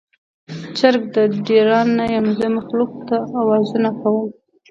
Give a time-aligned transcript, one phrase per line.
[0.77, 1.17] چرګ د
[1.47, 4.27] ډیران نه یم، زه مخلوق ته اوازونه کوم